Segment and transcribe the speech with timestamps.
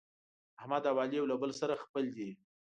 [0.59, 2.29] احمد او علي یو له بل سره خپل دي.